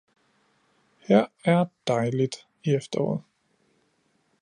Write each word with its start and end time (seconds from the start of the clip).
Her 0.99 1.25
er 1.43 1.65
dejligt 1.87 2.47
i 2.63 2.69
efteråret 2.69 3.23